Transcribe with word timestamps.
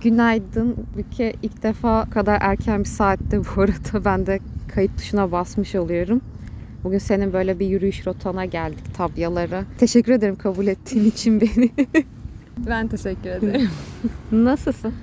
Günaydın. 0.00 0.76
Büke 0.96 1.32
ilk 1.42 1.62
defa 1.62 2.10
kadar 2.10 2.38
erken 2.40 2.80
bir 2.80 2.88
saatte 2.88 3.38
bu 3.38 3.60
arada 3.60 4.04
ben 4.04 4.26
de 4.26 4.40
kayıt 4.68 4.96
tuşuna 4.98 5.32
basmış 5.32 5.74
oluyorum. 5.74 6.20
Bugün 6.84 6.98
senin 6.98 7.32
böyle 7.32 7.58
bir 7.58 7.66
yürüyüş 7.66 8.06
rotana 8.06 8.44
geldik 8.44 8.94
tabyalara. 8.94 9.64
Teşekkür 9.78 10.12
ederim 10.12 10.36
kabul 10.36 10.66
ettiğin 10.66 11.04
için 11.04 11.40
beni. 11.40 11.70
Ben 12.66 12.88
teşekkür 12.88 13.30
ederim. 13.30 13.68
Nasılsın? 14.32 14.94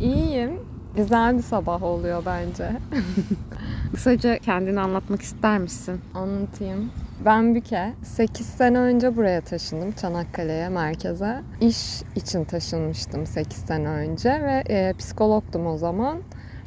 İyiyim. 0.00 0.50
Güzel 0.96 1.38
bir 1.38 1.42
sabah 1.42 1.82
oluyor 1.82 2.22
bence. 2.26 2.70
Kısaca 3.94 4.38
kendini 4.38 4.80
anlatmak 4.80 5.22
ister 5.22 5.58
misin? 5.58 6.00
Anlatayım. 6.14 6.90
Ben 7.24 7.54
Büke. 7.54 7.92
8 8.02 8.46
sene 8.46 8.78
önce 8.78 9.16
buraya 9.16 9.40
taşındım 9.40 9.92
Çanakkale'ye, 9.92 10.68
merkeze. 10.68 11.40
İş 11.60 12.02
için 12.16 12.44
taşınmıştım 12.44 13.26
8 13.26 13.58
sene 13.58 13.88
önce 13.88 14.30
ve 14.30 14.62
e, 14.68 14.92
psikologdum 14.92 15.66
o 15.66 15.76
zaman. 15.76 16.18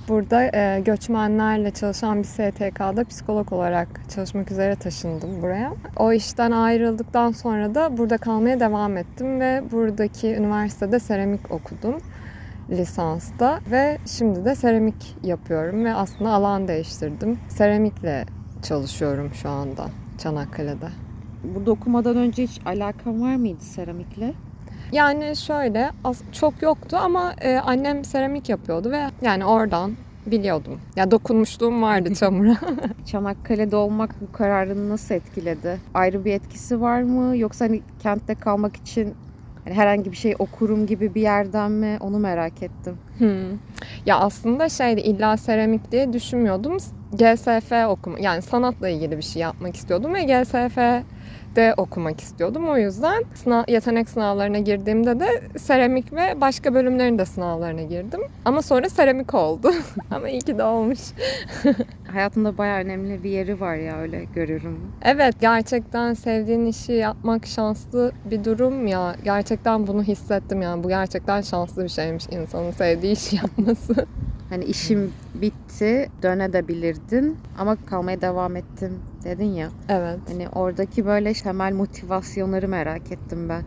Burada 0.07 0.57
e, 0.57 0.79
göçmenlerle 0.79 1.71
çalışan 1.71 2.19
bir 2.19 2.27
STK'da 2.27 3.03
psikolog 3.03 3.53
olarak 3.53 3.87
çalışmak 4.15 4.51
üzere 4.51 4.75
taşındım 4.75 5.41
buraya. 5.41 5.73
O 5.97 6.13
işten 6.13 6.51
ayrıldıktan 6.51 7.31
sonra 7.31 7.75
da 7.75 7.97
burada 7.97 8.17
kalmaya 8.17 8.59
devam 8.59 8.97
ettim 8.97 9.39
ve 9.39 9.63
buradaki 9.71 10.27
üniversitede 10.27 10.99
seramik 10.99 11.51
okudum 11.51 11.97
lisansta 12.69 13.59
ve 13.71 13.97
şimdi 14.05 14.45
de 14.45 14.55
seramik 14.55 15.15
yapıyorum 15.23 15.85
ve 15.85 15.93
aslında 15.93 16.31
alan 16.31 16.67
değiştirdim. 16.67 17.39
Seramikle 17.49 18.25
çalışıyorum 18.63 19.33
şu 19.33 19.49
anda 19.49 19.85
Çanakkale'de. 20.17 20.87
Burada 21.43 21.71
okumadan 21.71 22.17
önce 22.17 22.43
hiç 22.43 22.61
alakan 22.65 23.21
var 23.21 23.35
mıydı 23.35 23.63
seramikle? 23.63 24.33
Yani 24.91 25.35
şöyle 25.35 25.91
çok 26.31 26.61
yoktu 26.61 26.97
ama 27.01 27.33
e, 27.41 27.55
annem 27.57 28.05
seramik 28.05 28.49
yapıyordu 28.49 28.91
ve 28.91 29.03
yani 29.21 29.45
oradan 29.45 29.91
biliyordum. 30.25 30.79
Ya 30.95 31.11
dokunmuşluğum 31.11 31.81
vardı 31.81 32.15
çamura. 32.19 32.57
Çanakkale'de 33.05 33.75
olmak 33.75 34.15
bu 34.21 34.31
kararını 34.31 34.89
nasıl 34.89 35.15
etkiledi? 35.15 35.79
Ayrı 35.93 36.25
bir 36.25 36.33
etkisi 36.33 36.81
var 36.81 37.01
mı? 37.01 37.37
Yoksa 37.37 37.65
hani 37.65 37.81
kentte 37.99 38.35
kalmak 38.35 38.75
için 38.75 39.13
hani 39.65 39.75
herhangi 39.75 40.11
bir 40.11 40.17
şey 40.17 40.35
okurum 40.39 40.87
gibi 40.87 41.15
bir 41.15 41.21
yerden 41.21 41.71
mi? 41.71 41.97
Onu 41.99 42.19
merak 42.19 42.63
ettim. 42.63 42.97
Hmm. 43.17 43.57
Ya 44.05 44.19
aslında 44.19 44.69
şeydi 44.69 45.01
illa 45.01 45.37
seramik 45.37 45.91
diye 45.91 46.13
düşünmüyordum. 46.13 46.77
GSF 47.13 47.87
okuma 47.87 48.19
yani 48.19 48.41
sanatla 48.41 48.89
ilgili 48.89 49.17
bir 49.17 49.23
şey 49.23 49.41
yapmak 49.41 49.75
istiyordum 49.75 50.13
ve 50.13 50.23
GSF'de 51.53 51.73
okumak 51.77 52.21
istiyordum. 52.21 52.69
O 52.69 52.77
yüzden 52.77 53.23
sınav, 53.35 53.63
yetenek 53.67 54.09
sınavlarına 54.09 54.59
girdiğimde 54.59 55.19
de 55.19 55.27
seramik 55.57 56.13
ve 56.13 56.41
başka 56.41 56.73
bölümlerin 56.73 57.19
de 57.19 57.25
sınavlarına 57.25 57.81
girdim. 57.81 58.21
Ama 58.45 58.61
sonra 58.61 58.89
seramik 58.89 59.33
oldu. 59.33 59.71
Ama 60.11 60.29
iyi 60.29 60.41
ki 60.41 60.57
de 60.57 60.63
olmuş. 60.63 60.99
Hayatında 62.11 62.57
bayağı 62.57 62.79
önemli 62.79 63.23
bir 63.23 63.29
yeri 63.29 63.59
var 63.59 63.75
ya 63.75 63.97
öyle 63.97 64.23
görüyorum. 64.35 64.79
Evet 65.01 65.35
gerçekten 65.41 66.13
sevdiğin 66.13 66.65
işi 66.65 66.93
yapmak 66.93 67.45
şanslı 67.45 68.11
bir 68.25 68.43
durum 68.43 68.87
ya. 68.87 69.15
Gerçekten 69.23 69.87
bunu 69.87 70.03
hissettim 70.03 70.61
yani. 70.61 70.83
Bu 70.83 70.87
gerçekten 70.89 71.41
şanslı 71.41 71.83
bir 71.83 71.89
şeymiş 71.89 72.25
insanın 72.31 72.71
sevdiği 72.71 73.13
işi 73.13 73.35
yapması. 73.35 74.05
Hani 74.53 74.65
işim 74.65 75.13
bitti, 75.35 76.09
dönebilirdin 76.23 77.37
ama 77.57 77.77
kalmaya 77.85 78.21
devam 78.21 78.55
ettim 78.55 78.99
dedin 79.23 79.53
ya. 79.53 79.69
Evet. 79.89 80.19
Hani 80.27 80.49
oradaki 80.49 81.05
böyle 81.05 81.33
temel 81.33 81.73
motivasyonları 81.73 82.67
merak 82.67 83.11
ettim 83.11 83.49
ben. 83.49 83.63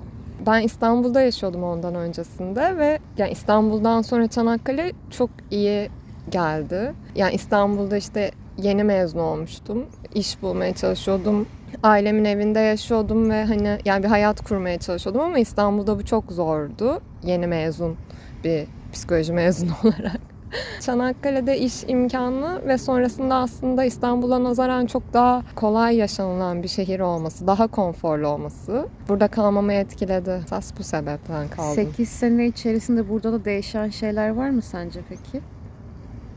Ben 0.47 0.60
İstanbul'da 0.60 1.21
yaşıyordum 1.21 1.62
ondan 1.62 1.94
öncesinde 1.94 2.78
ve 2.78 2.99
yani 3.19 3.31
İstanbul'dan 3.31 4.03
sonra 4.03 4.27
Çanakkale 4.27 4.93
çok 5.10 5.31
iyi 5.50 5.91
geldi. 6.31 6.93
Yani 7.15 7.34
İstanbul'da 7.34 7.97
işte 7.97 8.31
yeni 8.59 8.84
mezun 8.84 9.19
olmuştum. 9.19 9.87
İş 10.15 10.43
bulmaya 10.43 10.75
çalışıyordum. 10.75 11.47
Ailemin 11.83 12.25
evinde 12.25 12.60
yaşıyordum 12.60 13.31
ve 13.31 13.44
hani 13.44 13.78
yani 13.84 14.03
bir 14.03 14.09
hayat 14.09 14.44
kurmaya 14.44 14.78
çalışıyordum 14.78 15.21
ama 15.21 15.39
İstanbul'da 15.39 15.99
bu 15.99 16.05
çok 16.05 16.33
zordu. 16.33 17.00
Yeni 17.22 17.47
mezun 17.47 17.97
bir 18.44 18.66
psikoloji 18.93 19.33
mezunu 19.33 19.71
olarak. 19.84 20.35
Çanakkale'de 20.81 21.59
iş 21.59 21.84
imkanı 21.89 22.61
ve 22.69 22.78
sonrasında 22.78 23.34
aslında 23.34 23.84
İstanbul'a 23.84 24.44
nazaran 24.44 24.87
çok 24.87 25.03
daha 25.12 25.43
kolay 25.55 25.97
yaşanılan 25.97 26.62
bir 26.62 26.69
şehir 26.69 27.00
olması, 27.00 27.47
daha 27.47 27.67
konforlu 27.67 28.28
olması 28.28 28.89
burada 29.09 29.28
kalmamı 29.28 29.72
etkiledi. 29.72 30.41
Esas 30.45 30.72
bu 30.78 30.83
sebepten 30.83 31.49
kaldım. 31.49 31.75
8 31.75 32.09
sene 32.09 32.47
içerisinde 32.47 33.09
burada 33.09 33.33
da 33.33 33.45
değişen 33.45 33.89
şeyler 33.89 34.28
var 34.31 34.50
mı 34.50 34.62
sence 34.62 35.00
peki? 35.09 35.41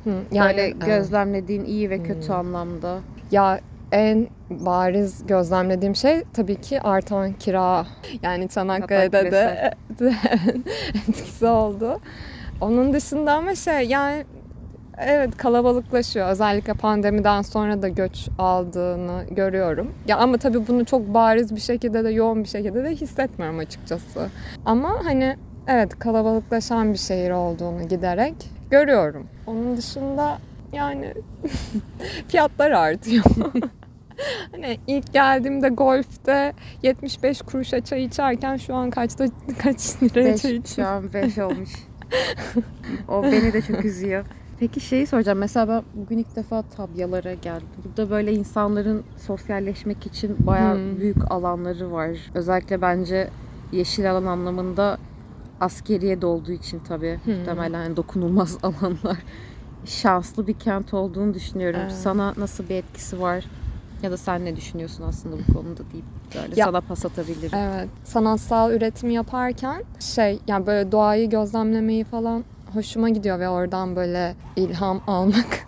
Hı, 0.03 0.09
Böyle 0.31 0.62
evet. 0.62 0.75
gözlemlediğin 0.85 1.66
iyi 1.66 1.90
ve 1.90 2.03
kötü 2.03 2.28
Hmm. 2.28 2.35
anlamda. 2.35 3.00
Ya 3.31 3.59
en 3.91 4.28
bariz 4.50 5.28
gözlemlediğim 5.28 5.96
şey 5.96 6.24
tabii 6.34 6.62
ki 6.62 6.81
artan 6.81 7.34
kira. 7.34 7.85
Yani 8.24 8.50
Çanakkale'de 8.50 9.31
de 9.31 9.72
etkisi 11.09 11.46
oldu. 11.46 12.00
Onun 12.62 12.94
dışında 12.94 13.34
ama 13.34 13.56
şey 13.56 13.88
yani 13.88 14.25
evet 14.97 15.38
kalabalıklaşıyor. 15.38 16.30
Özellikle 16.30 16.74
pandemiden 16.74 17.42
sonra 17.42 17.81
da 17.81 17.88
göç 17.90 18.30
aldığını 18.40 19.24
görüyorum. 19.31 19.92
Ya 20.08 20.18
ama 20.18 20.38
tabii 20.38 20.68
bunu 20.68 20.86
çok 20.86 21.14
bariz 21.14 21.56
bir 21.56 21.62
şekilde 21.62 22.03
de 22.03 22.09
yoğun 22.09 22.44
bir 22.44 22.50
şekilde 22.50 22.84
de 22.84 22.90
hissetmiyorum 22.90 23.59
açıkçası. 23.59 24.28
Ama 24.66 24.96
hani 25.03 25.38
evet 25.68 26.00
kalabalıklaşan 26.00 26.94
bir 26.94 26.97
şehir 26.97 27.31
olduğunu 27.31 27.88
giderek 27.88 28.36
görüyorum. 28.72 29.28
Onun 29.47 29.78
dışında 29.78 30.38
yani 30.74 31.14
fiyatlar 32.28 32.72
artıyor. 32.72 33.24
hani 34.52 34.80
ilk 34.88 35.14
geldiğimde 35.14 35.70
golfte 35.70 36.53
75 36.84 37.41
kuruşa 37.41 37.81
çay 37.84 38.03
içerken 38.03 38.58
şu 38.58 38.76
an 38.76 38.90
kaçta 38.90 39.26
kaç 39.64 40.03
liraya 40.03 40.34
Beş, 40.34 40.41
çay 40.41 40.52
şu 40.52 40.58
içiyorum? 40.58 40.94
an 41.06 41.14
5 41.14 41.38
olmuş. 41.38 41.70
o 43.08 43.24
beni 43.24 43.53
de 43.53 43.62
çok 43.62 43.86
üzüyor. 43.86 44.25
Peki 44.59 44.80
şeyi 44.80 45.08
soracağım. 45.08 45.40
Mesela 45.40 45.68
ben 45.68 45.84
bugün 45.94 46.18
ilk 46.18 46.36
defa 46.36 46.62
tabyalara 46.62 47.34
geldim. 47.34 47.68
Burada 47.86 48.09
böyle 48.09 48.34
insanların 48.34 49.03
sosyalleşmek 49.18 50.06
için 50.06 50.47
bayağı 50.47 50.75
Hmm. 50.75 51.00
büyük 51.00 51.31
alanları 51.31 51.92
var. 51.92 52.18
Özellikle 52.34 52.81
bence 52.81 53.30
yeşil 53.72 54.12
alan 54.12 54.25
anlamında 54.25 54.97
askeriye 55.62 56.22
de 56.22 56.25
olduğu 56.25 56.52
için 56.52 56.80
tabii 56.88 57.20
Hmm. 57.24 57.34
muhtemelen 57.34 57.74
hani 57.84 57.97
dokunulmaz 57.97 58.58
alanlar. 58.64 59.18
Şanslı 59.86 60.47
bir 60.47 60.53
kent 60.53 60.94
olduğunu 60.94 61.34
düşünüyorum. 61.34 61.80
Evet. 61.80 61.91
Sana 61.91 62.34
nasıl 62.38 62.70
bir 62.70 62.76
etkisi 62.76 63.22
var? 63.22 63.46
Ya 64.03 64.11
da 64.11 64.17
sen 64.17 64.45
ne 64.45 64.55
düşünüyorsun 64.55 65.03
aslında 65.03 65.35
bu 65.47 65.53
konuda 65.53 65.81
deyip 65.93 66.05
böyle 66.35 66.59
Ya- 66.59 66.65
sana 66.65 66.81
pas 66.81 67.05
atabilirim. 67.05 67.57
Evet. 67.59 67.89
Sanatsal 68.03 68.71
üretim 68.71 69.09
yaparken 69.09 69.83
şey 69.99 70.39
yani 70.47 70.65
böyle 70.65 70.91
doğayı 70.91 71.29
gözlemlemeyi 71.29 72.03
falan 72.03 72.43
hoşuma 72.73 73.09
gidiyor 73.09 73.39
ve 73.39 73.49
oradan 73.49 73.95
böyle 73.95 74.35
ilham 74.55 75.01
almak 75.07 75.67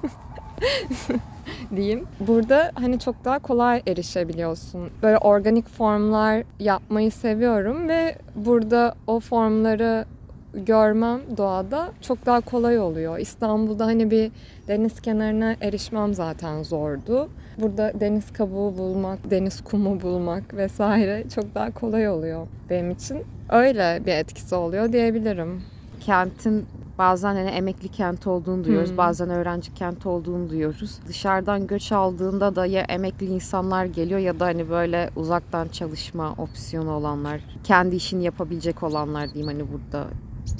diyeyim. 1.75 2.05
Burada 2.19 2.71
hani 2.75 2.99
çok 2.99 3.25
daha 3.25 3.39
kolay 3.39 3.81
erişebiliyorsun. 3.87 4.89
Böyle 5.03 5.17
organik 5.17 5.69
formlar 5.69 6.43
yapmayı 6.59 7.11
seviyorum 7.11 7.89
ve 7.89 8.15
burada 8.35 8.95
o 9.07 9.19
formları 9.19 10.05
görmem 10.53 11.19
doğada 11.37 11.91
çok 12.01 12.25
daha 12.25 12.41
kolay 12.41 12.79
oluyor. 12.79 13.17
İstanbul'da 13.19 13.85
hani 13.85 14.11
bir 14.11 14.31
deniz 14.67 14.99
kenarına 15.01 15.55
erişmem 15.61 16.13
zaten 16.13 16.63
zordu. 16.63 17.29
Burada 17.57 17.91
deniz 17.99 18.33
kabuğu 18.33 18.77
bulmak, 18.77 19.31
deniz 19.31 19.63
kumu 19.63 20.01
bulmak 20.01 20.53
vesaire 20.53 21.23
çok 21.35 21.55
daha 21.55 21.71
kolay 21.71 22.09
oluyor 22.09 22.47
benim 22.69 22.91
için. 22.91 23.23
Öyle 23.49 24.01
bir 24.05 24.11
etkisi 24.11 24.55
oluyor 24.55 24.91
diyebilirim. 24.93 25.61
kentin 25.99 26.65
bazen 26.97 27.35
hani 27.35 27.49
emekli 27.49 27.87
kent 27.87 28.27
olduğunu 28.27 28.63
duyuyoruz, 28.63 28.89
Hmm. 28.89 28.97
bazen 28.97 29.29
öğrenci 29.29 29.73
kent 29.73 30.05
olduğunu 30.05 30.49
duyuyoruz. 30.49 30.99
Dışarıdan 31.07 31.67
göç 31.67 31.91
aldığında 31.91 32.55
da 32.55 32.65
ya 32.65 32.81
emekli 32.81 33.25
insanlar 33.25 33.85
geliyor 33.85 34.19
ya 34.19 34.39
da 34.39 34.45
hani 34.45 34.69
böyle 34.69 35.09
uzaktan 35.15 35.67
çalışma 35.67 36.33
opsiyonu 36.37 36.91
olanlar, 36.91 37.41
kendi 37.63 37.95
işini 37.95 38.23
yapabilecek 38.23 38.83
olanlar 38.83 39.33
diyeyim 39.33 39.47
hani 39.57 39.71
burada 39.73 40.07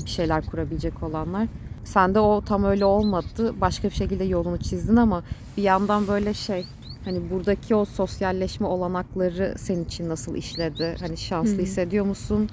bir 0.05 0.09
şeyler 0.09 0.45
kurabilecek 0.45 1.03
olanlar. 1.03 1.47
Sende 1.83 2.19
o 2.19 2.41
tam 2.41 2.63
öyle 2.63 2.85
olmadı. 2.85 3.61
Başka 3.61 3.88
bir 3.89 3.93
şekilde 3.93 4.23
yolunu 4.23 4.57
çizdin 4.57 4.95
ama 4.95 5.23
bir 5.57 5.63
yandan 5.63 6.07
böyle 6.07 6.33
şey 6.33 6.65
hani 7.05 7.29
buradaki 7.31 7.75
o 7.75 7.85
sosyalleşme 7.85 8.67
olanakları 8.67 9.55
senin 9.57 9.85
için 9.85 10.09
nasıl 10.09 10.35
işledi? 10.35 10.95
Hani 10.99 11.17
şanslı 11.17 11.57
Hı. 11.57 11.61
hissediyor 11.61 12.05
musun? 12.05 12.49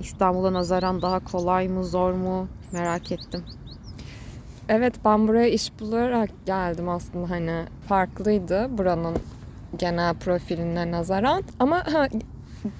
İstanbul'a 0.00 0.52
nazaran 0.52 1.02
daha 1.02 1.24
kolay 1.24 1.68
mı, 1.68 1.84
zor 1.84 2.12
mu? 2.12 2.48
Merak 2.72 3.12
ettim. 3.12 3.44
Evet 4.68 4.94
ben 5.04 5.28
buraya 5.28 5.48
iş 5.48 5.72
bularak 5.80 6.30
geldim 6.46 6.88
aslında 6.88 7.30
hani 7.30 7.64
farklıydı 7.88 8.78
buranın 8.78 9.16
genel 9.78 10.14
profiline 10.14 10.90
nazaran. 10.90 11.42
Ama 11.58 11.76
ha, 11.76 12.08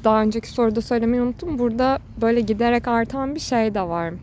daha 0.05 0.23
önceki 0.23 0.49
soruda 0.49 0.81
söylemeyi 0.81 1.23
unuttum. 1.23 1.59
Burada 1.59 1.99
böyle 2.21 2.41
giderek 2.41 2.89
artan 2.89 3.35
bir 3.35 3.41
şey 3.41 3.75
de 3.75 3.83
var. 3.83 4.15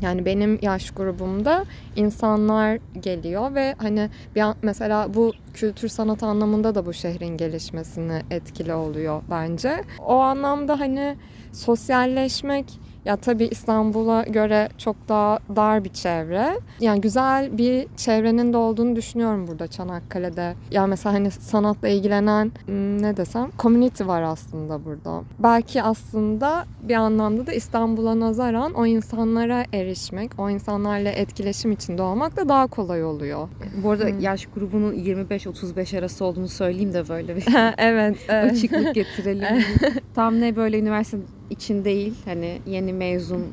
Yani 0.00 0.24
benim 0.24 0.58
yaş 0.62 0.90
grubumda 0.90 1.64
insanlar 1.96 2.78
geliyor 3.00 3.54
ve 3.54 3.74
hani 3.78 4.10
bir 4.36 4.40
an, 4.40 4.54
mesela 4.62 5.14
bu 5.14 5.32
kültür 5.54 5.88
sanat 5.88 6.22
anlamında 6.22 6.74
da 6.74 6.86
bu 6.86 6.92
şehrin 6.92 7.36
gelişmesine 7.36 8.22
etkili 8.30 8.74
oluyor 8.74 9.22
bence. 9.30 9.84
O 10.06 10.16
anlamda 10.16 10.80
hani 10.80 11.16
sosyalleşmek 11.52 12.80
ya 13.08 13.16
tabii 13.16 13.44
İstanbul'a 13.44 14.22
göre 14.22 14.68
çok 14.78 14.96
daha 15.08 15.38
dar 15.56 15.84
bir 15.84 15.88
çevre. 15.88 16.60
Yani 16.80 17.00
güzel 17.00 17.58
bir 17.58 17.86
çevrenin 17.96 18.52
de 18.52 18.56
olduğunu 18.56 18.96
düşünüyorum 18.96 19.46
burada 19.46 19.66
Çanakkale'de. 19.66 20.54
Ya 20.70 20.86
mesela 20.86 21.14
hani 21.14 21.30
sanatla 21.30 21.88
ilgilenen 21.88 22.52
hmm, 22.66 23.02
ne 23.02 23.16
desem 23.16 23.50
community 23.58 24.04
var 24.04 24.22
aslında 24.22 24.84
burada. 24.84 25.22
Belki 25.38 25.82
aslında 25.82 26.64
bir 26.82 26.94
anlamda 26.94 27.46
da 27.46 27.52
İstanbul'a 27.52 28.20
nazaran 28.20 28.74
o 28.74 28.86
insanlara 28.86 29.64
erişmek, 29.72 30.30
o 30.38 30.50
insanlarla 30.50 31.08
etkileşim 31.08 31.72
içinde 31.72 32.02
olmak 32.02 32.36
da 32.36 32.48
daha 32.48 32.66
kolay 32.66 33.04
oluyor. 33.04 33.48
Bu 33.82 33.90
arada 33.90 34.08
Hmm. 34.08 34.20
yaş 34.20 34.46
grubunun 34.46 34.94
25-35 34.94 35.98
arası 35.98 36.24
olduğunu 36.24 36.48
söyleyeyim 36.48 36.94
de 36.94 37.08
böyle 37.08 37.36
bir 37.36 37.44
evet, 37.78 38.16
evet. 38.28 38.52
açıklık 38.52 38.94
getirelim. 38.94 39.64
Tam 40.14 40.40
ne 40.40 40.56
böyle 40.56 40.78
üniversite 40.78 41.18
için 41.50 41.84
değil 41.84 42.14
hani 42.24 42.58
yeni 42.66 42.92
mezun 42.92 43.46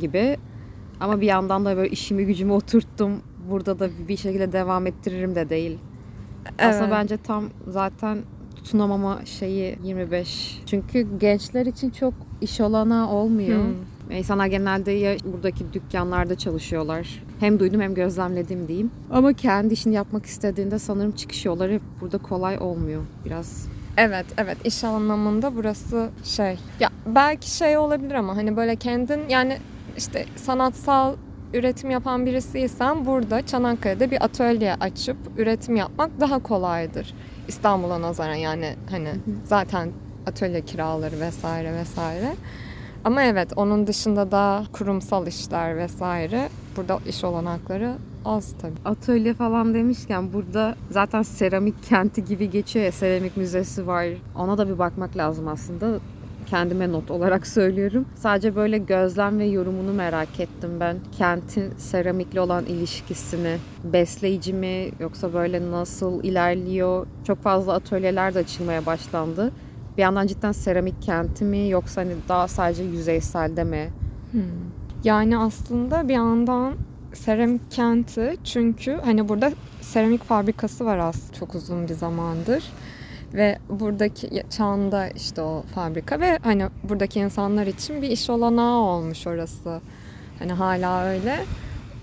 gibi 0.00 0.36
ama 1.00 1.20
bir 1.20 1.26
yandan 1.26 1.64
da 1.64 1.76
böyle 1.76 1.90
işimi 1.90 2.26
gücümü 2.26 2.52
oturttum 2.52 3.12
burada 3.50 3.78
da 3.78 3.88
bir 4.08 4.16
şekilde 4.16 4.52
devam 4.52 4.86
ettiririm 4.86 5.34
de 5.34 5.48
değil. 5.50 5.78
Aslında 6.58 6.84
Evet. 6.84 6.92
bence 6.92 7.16
tam 7.16 7.44
zaten 7.68 8.18
tutunamama 8.56 9.20
şeyi 9.24 9.78
25. 9.84 10.62
Çünkü 10.66 11.18
gençler 11.20 11.66
için 11.66 11.90
çok 11.90 12.14
iş 12.40 12.60
olanağı 12.60 13.08
olmuyor. 13.08 13.64
Hmm. 13.64 14.16
İnsanlar 14.16 14.46
genelde 14.46 14.92
ya 14.92 15.16
buradaki 15.32 15.72
dükkanlarda 15.72 16.34
çalışıyorlar. 16.34 17.22
Hem 17.40 17.58
duydum 17.60 17.80
hem 17.80 17.94
gözlemledim 17.94 18.68
diyeyim. 18.68 18.90
Ama 19.10 19.32
kendi 19.32 19.74
işini 19.74 19.94
yapmak 19.94 20.26
istediğinde 20.26 20.78
sanırım 20.78 21.12
çıkış 21.12 21.44
yolları 21.44 21.72
hep 21.72 21.82
burada 22.00 22.18
kolay 22.18 22.58
olmuyor. 22.58 23.02
Biraz 23.24 23.68
Evet, 24.00 24.26
evet. 24.36 24.66
iş 24.66 24.84
anlamında 24.84 25.56
burası 25.56 26.10
şey. 26.24 26.58
Ya 26.80 26.90
belki 27.06 27.50
şey 27.50 27.78
olabilir 27.78 28.14
ama 28.14 28.36
hani 28.36 28.56
böyle 28.56 28.76
kendin 28.76 29.28
yani 29.28 29.58
işte 29.96 30.24
sanatsal 30.36 31.14
üretim 31.54 31.90
yapan 31.90 32.26
birisiysen 32.26 33.06
burada 33.06 33.46
Çanakkale'de 33.46 34.10
bir 34.10 34.24
atölye 34.24 34.74
açıp 34.74 35.16
üretim 35.36 35.76
yapmak 35.76 36.20
daha 36.20 36.38
kolaydır. 36.38 37.14
İstanbul'a 37.48 38.02
nazaran 38.02 38.34
yani 38.34 38.74
hani 38.90 39.10
zaten 39.44 39.90
atölye 40.26 40.60
kiraları 40.60 41.20
vesaire 41.20 41.74
vesaire. 41.74 42.34
Ama 43.04 43.22
evet 43.22 43.52
onun 43.56 43.86
dışında 43.86 44.30
da 44.30 44.64
kurumsal 44.72 45.26
işler 45.26 45.76
vesaire 45.76 46.48
burada 46.76 46.98
iş 47.08 47.24
olanakları 47.24 47.94
az 48.28 48.54
tabii. 48.62 48.74
Atölye 48.84 49.34
falan 49.34 49.74
demişken 49.74 50.32
burada 50.32 50.74
zaten 50.90 51.22
seramik 51.22 51.82
kenti 51.82 52.24
gibi 52.24 52.50
geçiyor 52.50 52.84
ya 52.84 52.92
seramik 52.92 53.36
müzesi 53.36 53.86
var. 53.86 54.06
Ona 54.36 54.58
da 54.58 54.68
bir 54.68 54.78
bakmak 54.78 55.16
lazım 55.16 55.48
aslında. 55.48 56.00
Kendime 56.46 56.92
not 56.92 57.10
olarak 57.10 57.46
söylüyorum. 57.56 58.06
Sadece 58.14 58.56
böyle 58.56 58.78
gözlem 58.78 59.38
ve 59.38 59.44
yorumunu 59.44 59.92
merak 59.92 60.40
ettim 60.40 60.70
ben. 60.80 60.96
Kentin 61.18 61.72
seramikle 61.76 62.40
olan 62.40 62.64
ilişkisini. 62.64 63.56
Besleyici 63.84 64.52
mi 64.52 64.90
yoksa 65.00 65.34
böyle 65.34 65.70
nasıl 65.70 66.24
ilerliyor? 66.24 67.06
Çok 67.26 67.42
fazla 67.42 67.72
atölyeler 67.72 68.34
de 68.34 68.38
açılmaya 68.38 68.86
başlandı. 68.86 69.52
Bir 69.96 70.02
yandan 70.02 70.26
cidden 70.26 70.52
seramik 70.52 71.02
kenti 71.02 71.44
mi 71.44 71.68
yoksa 71.68 72.00
hani 72.00 72.12
daha 72.28 72.48
sadece 72.48 72.82
yüzeyselde 72.82 73.64
mi? 73.64 73.88
Hmm. 74.32 74.40
Yani 75.04 75.38
aslında 75.38 76.08
bir 76.08 76.14
yandan 76.14 76.74
seramik 77.18 77.70
kenti 77.70 78.36
çünkü 78.44 78.98
hani 79.04 79.28
burada 79.28 79.52
seramik 79.80 80.24
fabrikası 80.24 80.84
var 80.84 80.98
aslında 80.98 81.32
çok 81.38 81.54
uzun 81.54 81.88
bir 81.88 81.94
zamandır. 81.94 82.64
Ve 83.34 83.58
buradaki 83.68 84.42
çağında 84.50 85.08
işte 85.08 85.42
o 85.42 85.64
fabrika 85.74 86.20
ve 86.20 86.38
hani 86.42 86.66
buradaki 86.82 87.20
insanlar 87.20 87.66
için 87.66 88.02
bir 88.02 88.10
iş 88.10 88.30
olanağı 88.30 88.76
olmuş 88.76 89.26
orası. 89.26 89.80
Hani 90.38 90.52
hala 90.52 91.04
öyle. 91.04 91.44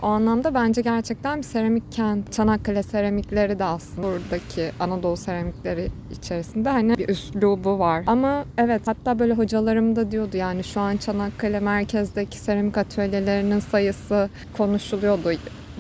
O 0.06 0.08
anlamda 0.08 0.54
bence 0.54 0.82
gerçekten 0.82 1.38
bir 1.38 1.44
seramik 1.44 1.92
kent. 1.92 2.34
Çanakkale 2.34 2.84
seramikleri 2.84 3.60
de 3.60 3.64
aslında 3.64 4.08
buradaki 4.08 4.72
Anadolu 4.80 5.18
seramikleri 5.18 5.92
içerisinde 6.12 6.70
hani 6.70 6.98
bir 6.98 7.10
üslubu 7.10 7.80
var. 7.80 8.04
Ama 8.08 8.46
evet 8.58 8.82
hatta 8.86 9.20
böyle 9.20 9.34
hocalarım 9.34 9.96
da 9.96 10.12
diyordu 10.12 10.38
yani 10.38 10.64
şu 10.64 10.82
an 10.82 10.98
Çanakkale 10.98 11.60
merkezdeki 11.60 12.40
seramik 12.40 12.78
atölyelerinin 12.78 13.60
sayısı 13.60 14.30
konuşuluyordu. 14.58 15.32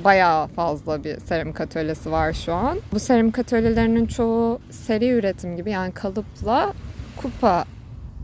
Bayağı 0.03 0.47
fazla 0.47 1.03
bir 1.03 1.19
seramik 1.19 1.61
atölyesi 1.61 2.11
var 2.11 2.33
şu 2.33 2.53
an. 2.53 2.77
Bu 2.93 2.99
seramik 2.99 3.39
atölyelerinin 3.39 4.05
çoğu 4.05 4.59
seri 4.69 5.09
üretim 5.09 5.57
gibi 5.57 5.71
yani 5.71 5.91
kalıpla 5.91 6.73
kupa 7.17 7.65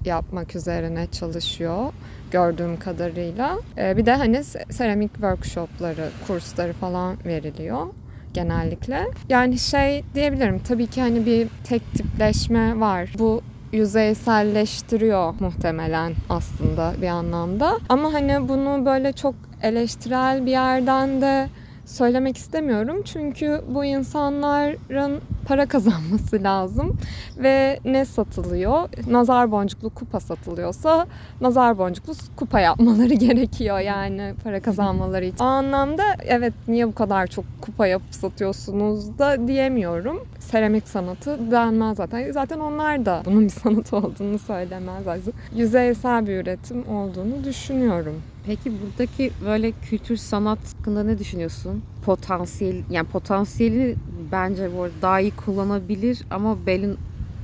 yapmak 0.06 0.56
üzerine 0.56 1.08
çalışıyor 1.12 1.94
gördüğüm 2.32 2.80
kadarıyla. 2.80 3.58
Ee, 3.78 3.98
bir 3.98 4.06
de 4.06 4.16
hani 4.16 4.38
se- 4.38 4.74
seramik 4.74 5.14
workshopları, 5.14 6.10
kursları 6.28 6.74
falan 6.74 7.18
veriliyor 7.26 7.88
genellikle. 8.34 9.08
Yani 9.30 9.58
şey 9.58 10.04
diyebilirim 10.16 10.60
tabii 10.60 10.88
ki 10.88 11.02
hani 11.02 11.26
bir 11.26 11.48
tek 11.64 11.92
tipleşme 11.94 12.80
var. 12.80 13.14
Bu 13.20 13.42
yüzeyselleştiriyor 13.72 15.34
muhtemelen 15.40 16.14
aslında 16.30 16.94
bir 17.02 17.08
anlamda. 17.08 17.78
Ama 17.90 18.14
hani 18.14 18.50
bunu 18.50 18.86
böyle 18.86 19.14
çok 19.14 19.36
eleştirel 19.62 20.46
bir 20.46 20.52
yerden 20.52 21.22
de 21.22 21.48
söylemek 21.86 22.38
istemiyorum. 22.38 23.02
Çünkü 23.06 23.62
bu 23.68 23.86
insanların 23.86 25.22
para 25.46 25.66
kazanması 25.66 26.44
lazım 26.44 26.98
ve 27.38 27.80
ne 27.86 28.06
satılıyor? 28.06 28.90
Nazar 29.08 29.52
boncuklu 29.52 29.90
kupa 29.90 30.20
satılıyorsa 30.20 31.08
nazar 31.42 31.78
boncuklu 31.78 32.14
kupa 32.36 32.60
yapmaları 32.60 33.14
gerekiyor 33.26 33.80
yani 33.80 34.34
para 34.44 34.62
kazanmaları 34.62 35.26
için. 35.26 35.44
O 35.44 35.48
anlamda 35.48 36.04
evet 36.26 36.54
niye 36.68 36.88
bu 36.88 36.96
kadar 36.96 37.28
çok 37.28 37.46
kupa 37.62 37.88
yapıp 37.88 38.16
satıyorsunuz 38.16 39.18
da 39.20 39.48
diyemiyorum. 39.48 40.20
Seramik 40.40 40.88
sanatı 40.88 41.52
denmez 41.52 41.98
zaten. 41.98 42.32
Zaten 42.32 42.60
onlar 42.60 43.06
da 43.06 43.22
bunun 43.26 43.44
bir 43.44 43.50
sanat 43.50 43.94
olduğunu 43.94 44.40
söylemezler. 44.40 45.18
Yüzeysel 45.56 46.28
bir 46.28 46.38
üretim 46.38 46.90
olduğunu 46.90 47.44
düşünüyorum. 47.44 48.22
Peki 48.46 48.72
buradaki 48.82 49.32
böyle 49.46 49.72
kültür 49.72 50.18
sanat 50.18 50.60
hakkında 50.74 51.04
ne 51.04 51.20
düşünüyorsun? 51.20 51.84
Potansiyel 52.06 52.84
yani 52.90 53.08
potansiyeli 53.08 53.96
bence 54.32 54.76
bu 54.78 54.84
arada 54.84 54.94
daha 55.02 55.20
iyi 55.20 55.32
kullanabilir 55.32 56.22
ama 56.30 56.66
Belin 56.66 56.98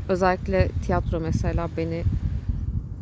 özellikle 0.09 0.67
tiyatro 0.85 1.19
mesela 1.19 1.69
beni 1.77 2.03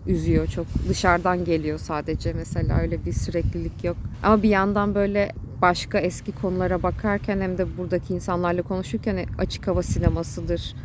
üzüyor 0.07 0.47
çok. 0.47 0.65
Dışarıdan 0.89 1.45
geliyor 1.45 1.79
sadece 1.79 2.33
mesela 2.33 2.79
öyle 2.79 3.05
bir 3.05 3.13
süreklilik 3.13 3.83
yok. 3.83 3.97
Ama 4.23 4.43
bir 4.43 4.49
yandan 4.49 4.95
böyle 4.95 5.31
başka 5.61 5.99
eski 5.99 6.31
konulara 6.31 6.83
bakarken 6.83 7.41
hem 7.41 7.57
de 7.57 7.77
buradaki 7.77 8.13
insanlarla 8.13 8.61
konuşurken 8.61 9.15
hani 9.15 9.25
açık 9.37 9.67
hava 9.67 9.83
sinemasıdır, 9.83 10.75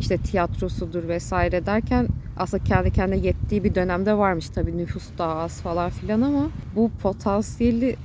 işte 0.00 0.16
tiyatrosudur 0.18 1.08
vesaire 1.08 1.66
derken 1.66 2.08
aslında 2.36 2.64
kendi 2.64 2.90
kendine 2.90 3.26
yettiği 3.26 3.64
bir 3.64 3.74
dönemde 3.74 4.18
varmış 4.18 4.48
tabii 4.48 4.78
nüfus 4.78 5.04
daha 5.18 5.34
az 5.34 5.60
falan 5.60 5.90
filan 5.90 6.20
ama 6.20 6.48
bu 6.76 6.90
potansiyeli 7.02 7.96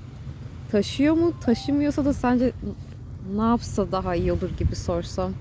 taşıyor 0.72 1.13
mu? 1.13 1.34
Taşımıyorsa 1.41 2.05
da 2.05 2.13
sence 2.13 2.51
ne 3.36 3.44
yapsa 3.44 3.91
daha 3.91 4.15
iyi 4.15 4.32
olur 4.32 4.50
gibi 4.58 4.75
sorsam. 4.75 5.32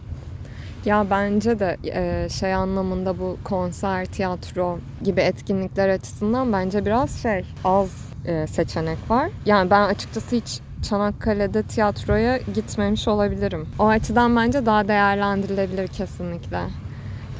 Ya 0.84 1.06
bence 1.10 1.58
de 1.58 1.76
e, 1.84 2.28
şey 2.28 2.54
anlamında 2.54 3.18
bu 3.18 3.36
konser, 3.44 4.06
tiyatro 4.06 4.78
gibi 5.04 5.20
etkinlikler 5.20 5.88
açısından 5.88 6.52
bence 6.52 6.86
biraz 6.86 7.22
şey 7.22 7.44
az 7.64 7.90
e, 8.26 8.46
seçenek 8.46 8.98
var. 9.10 9.30
Yani 9.46 9.70
ben 9.70 9.88
açıkçası 9.88 10.36
hiç 10.36 10.60
Çanakkale'de 10.82 11.62
tiyatroya 11.62 12.36
gitmemiş 12.36 13.08
olabilirim. 13.08 13.66
O 13.78 13.86
açıdan 13.86 14.36
bence 14.36 14.66
daha 14.66 14.88
değerlendirilebilir 14.88 15.86
kesinlikle. 15.86 16.58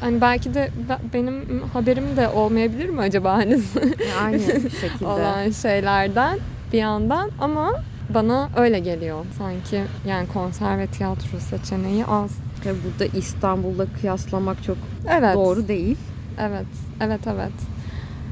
Hani 0.04 0.20
belki 0.20 0.54
de 0.54 0.70
be- 0.88 0.98
benim 1.14 1.60
haberim 1.72 2.16
de 2.16 2.28
olmayabilir 2.28 2.88
mi 2.88 3.00
acaba 3.00 3.32
hani 3.32 3.58
Aynı 4.22 4.40
şekilde. 4.80 5.06
olan 5.06 5.50
şeylerden 5.50 6.38
bir 6.72 6.78
yandan 6.78 7.30
ama 7.40 7.72
bana 8.14 8.48
öyle 8.56 8.78
geliyor. 8.78 9.24
Sanki 9.38 9.82
yani 10.08 10.28
konser 10.28 10.78
ve 10.78 10.86
tiyatro 10.86 11.38
seçeneği 11.38 12.06
az. 12.06 12.30
Ve 12.66 12.70
burada 12.84 13.18
İstanbul'da 13.18 13.86
kıyaslamak 14.00 14.62
çok 14.64 14.76
Evet. 15.08 15.34
doğru 15.36 15.68
değil. 15.68 15.96
Evet. 16.40 16.66
Evet 17.00 17.20
evet. 17.26 17.52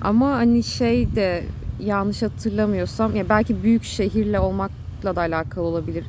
Ama 0.02 0.30
hani 0.30 0.62
şey 0.62 1.14
de 1.16 1.44
yanlış 1.80 2.22
hatırlamıyorsam 2.22 3.16
ya 3.16 3.28
belki 3.28 3.62
büyük 3.62 3.84
şehirle 3.84 4.40
olmakla 4.40 5.16
da 5.16 5.20
alakalı 5.20 5.64
olabilir. 5.64 6.04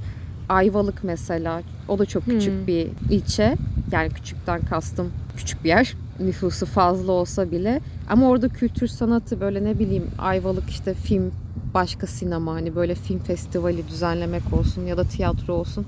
Ayvalık 0.50 1.04
mesela 1.04 1.62
o 1.88 2.00
da 2.00 2.06
çok 2.06 2.26
küçük 2.26 2.54
Hmm. 2.54 2.68
bir 2.68 2.88
ilçe. 3.10 3.56
Yani 3.92 4.10
küçükten 4.10 4.62
kastım 4.62 5.12
küçük 5.38 5.64
bir 5.64 5.70
yer. 5.70 5.94
Nüfusu 6.20 6.66
fazla 6.66 7.12
olsa 7.12 7.52
bile. 7.52 7.82
Ama 8.10 8.30
orada 8.30 8.50
kültür 8.50 8.88
sanatı 8.88 9.42
böyle 9.42 9.64
ne 9.64 9.80
bileyim 9.80 10.08
Ayvalık 10.20 10.70
işte 10.70 10.94
film 10.94 11.32
başka 11.74 12.08
sinema 12.08 12.54
hani 12.54 12.76
böyle 12.76 12.96
film 12.96 13.20
festivali 13.20 13.88
düzenlemek 13.88 14.54
olsun 14.54 14.86
ya 14.86 14.98
da 14.98 15.04
tiyatro 15.04 15.54
olsun 15.54 15.86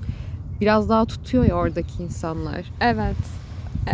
biraz 0.60 0.88
daha 0.88 1.04
tutuyor 1.04 1.44
ya 1.44 1.54
oradaki 1.54 2.02
insanlar. 2.02 2.64
Evet. 2.80 3.16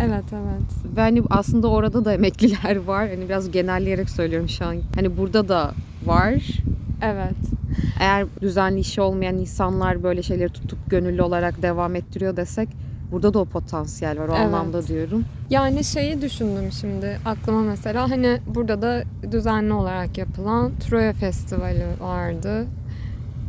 Evet 0.01 0.23
evet. 0.33 0.95
Ve 0.97 1.01
hani 1.01 1.23
aslında 1.29 1.67
orada 1.67 2.05
da 2.05 2.13
emekliler 2.13 2.75
var. 2.87 3.09
Hani 3.09 3.29
biraz 3.29 3.51
genelleyerek 3.51 4.09
söylüyorum 4.09 4.49
şu 4.49 4.65
an. 4.65 4.75
Hani 4.95 5.17
burada 5.17 5.47
da 5.47 5.71
var. 6.05 6.33
Evet. 7.01 7.35
Eğer 7.99 8.25
düzenli 8.41 8.79
işi 8.79 9.01
olmayan 9.01 9.37
insanlar 9.37 10.03
böyle 10.03 10.23
şeyleri 10.23 10.49
tutup 10.49 10.89
gönüllü 10.89 11.21
olarak 11.21 11.61
devam 11.61 11.95
ettiriyor 11.95 12.35
desek 12.37 12.69
burada 13.13 13.33
da 13.33 13.39
o 13.39 13.45
potansiyel 13.45 14.19
var 14.19 14.27
o 14.27 14.31
Evet. 14.35 14.45
anlamda 14.45 14.87
diyorum. 14.87 15.25
Yani 15.49 15.83
şeyi 15.83 16.21
düşündüm 16.21 16.71
şimdi 16.71 17.19
aklıma 17.25 17.61
mesela 17.61 18.09
hani 18.09 18.39
burada 18.55 18.81
da 18.81 19.03
düzenli 19.31 19.73
olarak 19.73 20.17
yapılan 20.17 20.71
Troya 20.79 21.13
Festivali 21.13 21.85
vardı. 22.01 22.65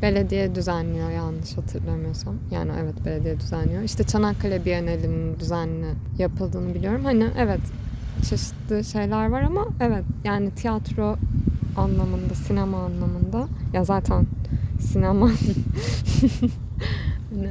Belediye 0.03 0.55
düzenliyor 0.55 1.11
yanlış 1.11 1.57
hatırlamıyorsam. 1.57 2.35
Yani 2.51 2.71
evet 2.83 2.95
belediye 3.05 3.41
düzenliyor. 3.41 3.83
İşte 3.83 4.05
Çanakkale 4.05 4.65
Bienalinin 4.65 5.39
düzenli 5.39 5.87
yapıldığını 6.19 6.75
biliyorum. 6.75 7.05
Hani 7.05 7.27
evet 7.39 7.61
çeşitli 8.29 8.85
şeyler 8.85 9.29
var 9.31 9.43
ama 9.43 9.67
evet 9.81 10.05
yani 10.25 10.51
tiyatro 10.51 11.17
anlamında, 11.77 12.35
sinema 12.35 12.79
anlamında 12.79 13.47
ya 13.73 13.85
zaten 13.85 14.27
sinema 14.81 15.29
hani 17.35 17.51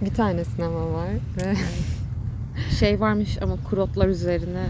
bir 0.00 0.14
tane 0.14 0.44
sinema 0.44 0.92
var 0.92 1.08
ve 1.36 1.54
Şey 2.78 3.00
varmış 3.00 3.38
ama 3.42 3.56
kurotlar 3.70 4.08
üzerine 4.08 4.66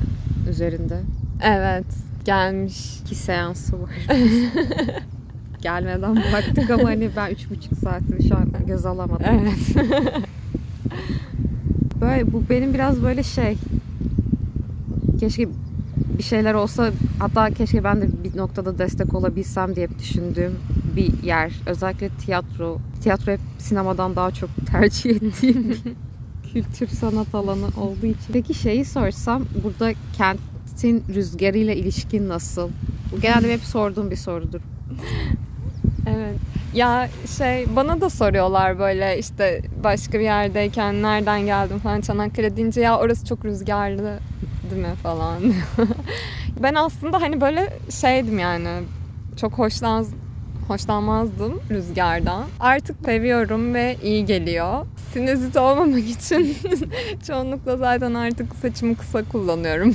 üzerinde 0.51 1.01
evet 1.43 1.85
gelmiş 2.25 3.01
iki 3.01 3.15
seansı 3.15 3.83
var. 3.83 3.91
Gelmeden 5.63 6.17
baktık 6.17 6.71
ama 6.71 6.85
hani 6.85 7.11
ben 7.17 7.31
üç 7.31 7.51
buçuk 7.51 7.79
saatini 7.79 8.29
şu 8.29 8.37
an 8.37 8.67
göz 8.67 8.87
alamadım. 8.87 9.27
Evet. 9.29 9.89
Böyle 12.01 12.33
bu 12.33 12.43
benim 12.51 12.75
biraz 12.75 13.03
böyle 13.03 13.23
şey 13.23 13.57
keşke 15.21 15.49
bir 16.19 16.23
şeyler 16.23 16.55
olsa 16.55 16.91
hatta 17.19 17.51
keşke 17.51 17.85
ben 17.85 18.01
de 18.01 18.07
bir 18.25 18.37
noktada 18.37 18.79
destek 18.79 19.15
olabilsem 19.15 19.77
diye 19.77 19.89
düşündüğüm 19.99 20.53
bir 20.97 21.23
yer. 21.23 21.53
Özellikle 21.67 22.09
tiyatro. 22.09 22.79
Tiyatro 23.03 23.33
hep 23.33 23.41
sinemadan 23.59 24.17
daha 24.17 24.31
çok 24.31 24.51
tercih 24.71 25.11
ettiğim 25.11 25.77
kültür 26.53 26.87
sanat 26.87 27.35
alanı 27.35 27.67
olduğu 27.67 28.07
için. 28.07 28.33
Peki 28.33 28.55
şeyi 28.55 28.85
sorsam 28.85 29.45
burada 29.65 29.93
kentin 30.17 31.05
rüzgarıyla 31.15 31.73
ilişkin 31.73 32.29
nasıl? 32.29 32.69
Bu 33.13 33.21
genelde 33.21 33.53
hep 33.53 33.61
sorduğum 33.61 34.11
bir 34.11 34.17
sorudur. 34.17 34.61
evet. 36.07 36.37
Ya 36.75 37.09
şey 37.39 37.77
bana 37.77 38.01
da 38.01 38.11
soruyorlar 38.11 38.79
böyle 38.79 39.19
işte 39.19 39.63
başka 39.85 40.19
bir 40.19 40.25
yerdeyken 40.25 41.03
nereden 41.03 41.41
geldim 41.41 41.79
falan 41.79 42.01
Çanakkale 42.01 42.57
deyince 42.57 42.81
ya 42.81 42.99
orası 42.99 43.27
çok 43.27 43.45
rüzgarlı 43.45 44.19
değil 44.71 44.83
mi 44.83 44.95
falan. 45.03 45.43
ben 46.63 46.75
aslında 46.75 47.21
hani 47.21 47.41
böyle 47.41 47.79
şeydim 47.91 48.39
yani 48.39 48.69
çok 49.37 49.53
hoşlan 49.53 50.07
hoşlanmazdım 50.69 51.61
rüzgardan. 51.71 52.45
Artık 52.61 52.97
seviyorum 53.05 53.75
ve 53.75 53.97
iyi 54.03 54.25
geliyor. 54.25 54.87
Sinüzit 55.13 55.57
olmamak 55.57 56.09
için 56.09 56.57
çoğunlukla 57.27 57.77
zaten 57.77 58.15
artık 58.15 58.57
saçımı 58.57 58.97
kısa 58.97 59.25
kullanıyorum. 59.25 59.95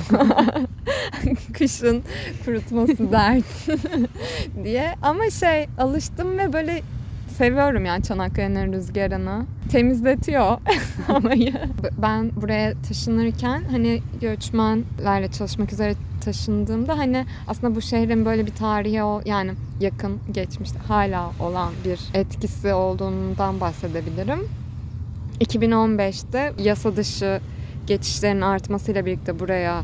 Kışın 1.53 2.03
kurutması 2.45 2.97
dert 3.11 3.45
diye. 4.63 4.93
Ama 5.01 5.29
şey 5.29 5.67
alıştım 5.77 6.38
ve 6.38 6.53
böyle 6.53 6.81
seviyorum 7.38 7.85
yani 7.85 8.03
Çanakkale'nin 8.03 8.73
rüzgarını. 8.73 9.45
Temizletiyor 9.71 10.57
havayı. 11.07 11.53
Ben 11.97 12.31
buraya 12.35 12.73
taşınırken 12.88 13.63
hani 13.71 14.01
göçmenlerle 14.21 15.31
çalışmak 15.31 15.73
üzere 15.73 15.95
taşındığımda 16.19 16.97
hani 16.97 17.25
aslında 17.47 17.75
bu 17.75 17.81
şehrin 17.81 18.25
böyle 18.25 18.45
bir 18.45 18.55
tarihi 18.55 19.03
o 19.03 19.21
yani 19.25 19.51
yakın 19.79 20.19
geçmişte 20.31 20.79
hala 20.79 21.31
olan 21.39 21.73
bir 21.85 21.99
etkisi 22.13 22.73
olduğundan 22.73 23.59
bahsedebilirim. 23.61 24.39
2015'te 25.41 26.53
yasa 26.63 26.95
dışı 26.95 27.41
geçişlerin 27.88 28.41
artmasıyla 28.41 29.05
birlikte 29.05 29.39
buraya 29.39 29.83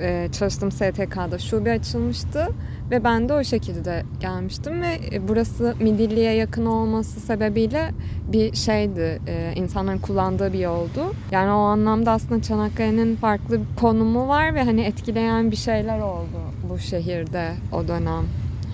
e, 0.00 0.28
çalıştığım 0.32 0.72
STK'da 0.72 1.38
şube 1.38 1.72
açılmıştı 1.72 2.48
ve 2.90 3.04
ben 3.04 3.28
de 3.28 3.32
o 3.32 3.44
şekilde 3.44 4.02
gelmiştim 4.20 4.82
ve 4.82 4.98
e, 5.12 5.28
burası 5.28 5.74
Midilli'ye 5.80 6.32
yakın 6.32 6.66
olması 6.66 7.20
sebebiyle 7.20 7.90
bir 8.32 8.54
şeydi, 8.56 9.20
e, 9.26 9.52
insanların 9.56 9.98
kullandığı 9.98 10.52
bir 10.52 10.58
yoldu. 10.58 11.14
Yani 11.30 11.50
o 11.50 11.56
anlamda 11.58 12.10
aslında 12.10 12.42
Çanakkale'nin 12.42 13.16
farklı 13.16 13.60
bir 13.60 13.76
konumu 13.80 14.28
var 14.28 14.54
ve 14.54 14.62
hani 14.62 14.80
etkileyen 14.80 15.50
bir 15.50 15.56
şeyler 15.56 15.98
oldu 16.00 16.40
bu 16.70 16.78
şehirde 16.78 17.52
o 17.72 17.88
dönem. 17.88 18.24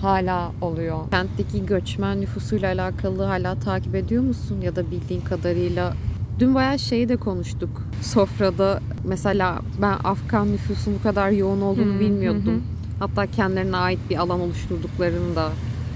Hala 0.01 0.51
oluyor. 0.61 0.97
Kentteki 1.11 1.65
göçmen 1.65 2.21
nüfusuyla 2.21 2.73
alakalı 2.73 3.23
hala 3.23 3.59
takip 3.59 3.95
ediyor 3.95 4.23
musun? 4.23 4.61
Ya 4.61 4.75
da 4.75 4.91
bildiğin 4.91 5.21
kadarıyla 5.21 5.93
Dün 6.39 6.55
bayağı 6.55 6.79
şeyi 6.79 7.09
de 7.09 7.15
konuştuk 7.17 7.69
sofrada. 8.01 8.79
Mesela 9.03 9.59
ben 9.81 9.97
Afgan 10.03 10.51
nüfusun 10.51 10.95
bu 10.95 11.01
kadar 11.03 11.29
yoğun 11.29 11.61
olduğunu 11.61 11.95
Hı, 11.95 11.99
bilmiyordum. 11.99 12.45
hı 12.45 12.51
hı. 12.51 12.59
Hatta 12.99 13.27
kendilerine 13.31 13.77
ait 13.77 13.99
bir 14.09 14.17
alan 14.17 14.39
oluşturduklarını 14.39 15.35
da 15.35 15.49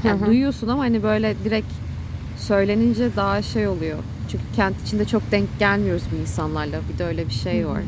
yani 0.03 0.19
Hı 0.19 0.23
hı. 0.23 0.27
duyuyorsun 0.27 0.67
ama 0.67 0.83
hani 0.83 1.03
böyle 1.03 1.35
direkt 1.43 1.71
söylenince 2.37 3.15
daha 3.15 3.41
şey 3.41 3.67
oluyor. 3.67 3.97
Çünkü 4.31 4.43
kent 4.55 4.81
içinde 4.81 5.05
çok 5.05 5.31
denk 5.31 5.59
gelmiyoruz 5.59 6.03
bu 6.11 6.15
insanlarla. 6.15 6.79
Bir 6.93 6.97
de 6.99 7.05
öyle 7.05 7.27
bir 7.27 7.33
şey 7.33 7.67
var. 7.67 7.81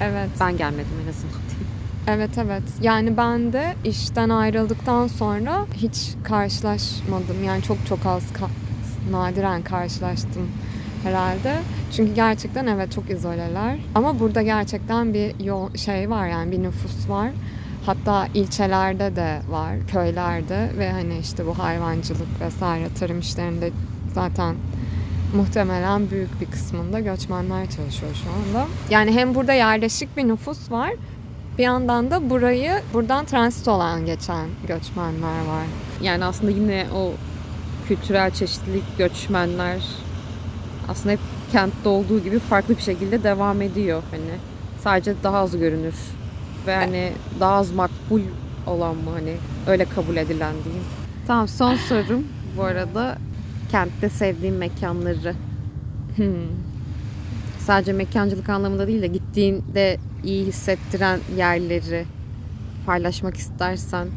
Evet. 0.00 0.28
Ben 0.40 0.56
gelmedim 0.56 0.92
en 1.04 1.10
azından. 1.10 1.40
Evet 2.06 2.30
evet. 2.38 2.62
Yani 2.82 3.16
ben 3.16 3.52
de 3.52 3.74
işten 3.84 4.28
ayrıldıktan 4.28 5.06
sonra 5.06 5.66
hiç 5.74 6.10
karşılaşmadım. 6.24 7.44
Yani 7.44 7.62
çok 7.62 7.86
çok 7.86 8.06
az 8.06 8.22
ka- 8.22 8.50
nadiren 9.12 9.62
karşılaştım 9.62 10.48
herhalde. 11.04 11.58
Çünkü 11.96 12.14
gerçekten 12.14 12.66
evet 12.66 12.92
çok 12.92 13.10
izoleler. 13.10 13.76
Ama 13.94 14.20
burada 14.20 14.42
gerçekten 14.42 15.14
bir 15.14 15.44
yo- 15.44 15.76
şey 15.76 16.10
var 16.10 16.26
yani 16.28 16.52
bir 16.52 16.62
nüfus 16.62 17.08
var. 17.08 17.30
Hatta 17.86 18.28
ilçelerde 18.34 19.16
de 19.16 19.40
var, 19.50 19.70
köylerde 19.92 20.70
ve 20.78 20.90
hani 20.92 21.18
işte 21.18 21.46
bu 21.46 21.58
hayvancılık 21.58 22.40
vesaire 22.40 22.88
tarım 22.98 23.18
işlerinde 23.18 23.70
zaten 24.14 24.54
muhtemelen 25.36 26.10
büyük 26.10 26.40
bir 26.40 26.46
kısmında 26.46 27.00
göçmenler 27.00 27.70
çalışıyor 27.70 28.12
şu 28.24 28.30
anda. 28.30 28.66
Yani 28.90 29.12
hem 29.12 29.34
burada 29.34 29.52
yerleşik 29.52 30.16
bir 30.16 30.28
nüfus 30.28 30.70
var 30.70 30.90
bir 31.58 31.62
yandan 31.62 32.10
da 32.10 32.30
burayı 32.30 32.72
buradan 32.94 33.24
transit 33.24 33.68
olan 33.68 34.06
geçen 34.06 34.46
göçmenler 34.68 35.38
var. 35.48 35.64
Yani 36.02 36.24
aslında 36.24 36.50
yine 36.50 36.86
o 36.96 37.12
kültürel 37.88 38.30
çeşitlilik 38.30 38.98
göçmenler 38.98 39.82
aslında 40.88 41.12
hep 41.12 41.20
kentte 41.52 41.88
olduğu 41.88 42.20
gibi 42.20 42.38
farklı 42.38 42.76
bir 42.76 42.82
şekilde 42.82 43.22
devam 43.22 43.62
ediyor 43.62 44.02
hani. 44.10 44.38
Sadece 44.80 45.14
daha 45.22 45.38
az 45.38 45.58
görünür 45.58 45.94
ve 46.66 46.74
hani 46.74 47.12
daha 47.40 47.52
az 47.54 47.72
makbul 47.72 48.20
olan 48.66 48.96
mı 48.96 49.10
hani 49.14 49.34
öyle 49.66 49.84
kabul 49.84 50.16
edilen 50.16 50.54
diyeyim. 50.64 50.84
Tamam 51.26 51.48
son 51.48 51.74
sorum 51.76 52.24
bu 52.56 52.62
arada 52.62 53.18
kentte 53.70 54.08
sevdiğim 54.08 54.56
mekanları 54.56 55.34
Hmm. 56.16 56.24
sadece 57.58 57.92
mekancılık 57.92 58.48
anlamında 58.48 58.86
değil 58.86 59.02
de 59.02 59.06
gittiğinde 59.06 59.98
iyi 60.24 60.46
hissettiren 60.46 61.20
yerleri 61.36 62.04
paylaşmak 62.86 63.36
istersen 63.36 64.08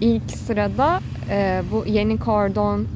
İlk 0.00 0.30
sırada 0.30 1.00
e, 1.30 1.62
bu 1.72 1.84
yeni 1.86 2.18
kordon 2.18 2.86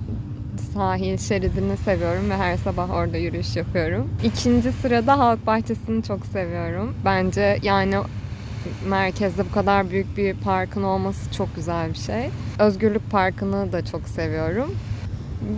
sahil 0.75 1.18
şeridini 1.18 1.76
seviyorum 1.76 2.30
ve 2.30 2.37
her 2.37 2.56
sabah 2.56 2.90
orada 2.90 3.16
yürüyüş 3.16 3.56
yapıyorum. 3.56 4.08
İkinci 4.25 4.72
sırada 4.72 5.18
halk 5.18 5.46
bahçesini 5.46 6.02
çok 6.02 6.26
seviyorum. 6.26 6.94
Bence 7.04 7.58
yani 7.62 7.94
merkezde 8.88 9.44
bu 9.50 9.52
kadar 9.54 9.90
büyük 9.90 10.16
bir 10.16 10.34
parkın 10.34 10.82
olması 10.82 11.32
çok 11.32 11.56
güzel 11.56 11.88
bir 11.90 11.98
şey. 11.98 12.30
Özgürlük 12.58 13.10
Parkı'nı 13.10 13.72
da 13.72 13.84
çok 13.84 14.08
seviyorum. 14.08 14.75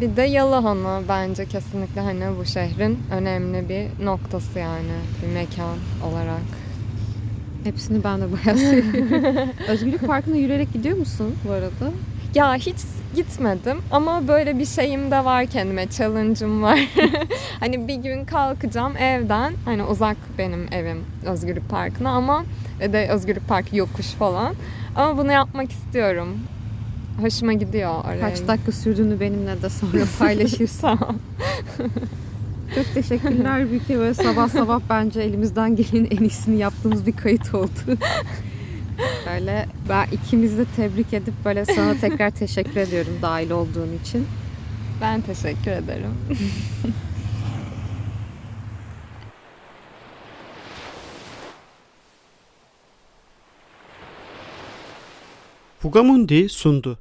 Bir 0.00 0.16
de 0.16 0.22
Yalıhan'ı 0.22 1.02
bence 1.08 1.46
kesinlikle 1.46 2.00
hani 2.00 2.24
bu 2.40 2.44
şehrin 2.44 2.98
önemli 3.12 3.68
bir 3.68 4.04
noktası 4.06 4.58
yani 4.58 4.96
bir 5.22 5.34
mekan 5.34 5.76
olarak. 6.10 6.42
hepsini 7.64 8.04
ben 8.04 8.20
de 8.20 8.24
bayağı 8.32 8.58
seviyorum. 8.58 9.48
Özgürlük 9.68 10.06
Parkı'na 10.06 10.36
yürüyerek 10.36 10.72
gidiyor 10.72 10.98
musun 10.98 11.34
bu 11.48 11.52
arada? 11.52 11.92
Ya 12.34 12.54
hiç 12.54 12.76
gitmedim 13.14 13.78
ama 13.90 14.28
böyle 14.28 14.58
bir 14.58 14.66
şeyim 14.66 15.10
de 15.10 15.24
var 15.24 15.46
kendime, 15.46 15.88
challenge'ım 15.90 16.62
var. 16.62 16.78
hani 17.60 17.88
bir 17.88 17.94
gün 17.94 18.24
kalkacağım 18.24 18.96
evden, 18.96 19.52
hani 19.64 19.82
uzak 19.82 20.16
benim 20.38 20.72
evim 20.72 21.04
Özgürlük 21.26 21.68
Parkı'na 21.68 22.10
ama 22.10 22.44
ve 22.80 22.92
de 22.92 23.08
Özgürlük 23.08 23.48
Parkı 23.48 23.76
yokuş 23.76 24.06
falan. 24.06 24.54
Ama 24.96 25.18
bunu 25.18 25.32
yapmak 25.32 25.72
istiyorum. 25.72 26.28
hoşuma 27.20 27.52
gidiyor 27.52 28.04
oraya. 28.04 28.20
Kaç 28.20 28.48
dakika 28.48 28.72
sürdüğünü 28.72 29.20
benimle 29.20 29.62
de 29.62 29.68
sonra 29.68 30.04
paylaşırsan. 30.18 30.98
Çok 32.74 32.94
teşekkürler 32.94 33.70
Büyük 33.70 33.88
böyle 33.88 34.14
sabah 34.14 34.48
sabah 34.48 34.80
bence 34.90 35.20
elimizden 35.20 35.76
gelenin 35.76 36.08
en 36.10 36.24
iyisini 36.24 36.58
yaptığımız 36.58 37.06
bir 37.06 37.12
kayıt 37.12 37.54
oldu. 37.54 37.68
Böyle 39.40 39.66
ben 39.88 40.06
ikimizi 40.06 40.58
de 40.58 40.64
tebrik 40.76 41.14
edip 41.14 41.34
böyle 41.44 41.64
sana 41.64 41.94
tekrar 42.00 42.30
teşekkür 42.30 42.76
ediyorum 42.76 43.18
dahil 43.22 43.50
olduğun 43.50 43.98
için. 44.04 44.26
Ben 45.00 45.20
teşekkür 45.20 45.70
ederim. 45.70 46.14
Fugamundi 55.78 56.48
sundu. 56.48 56.98